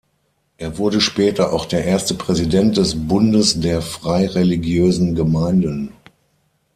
Er 0.57 0.79
wurde 0.79 0.99
später 0.99 1.53
auch 1.53 1.65
der 1.65 1.85
erste 1.85 2.15
Präsident 2.15 2.75
des 2.75 3.07
Bundes 3.07 3.59
der 3.59 3.83
Freireligiösen 3.83 5.13
Gemeinden. 5.13 5.93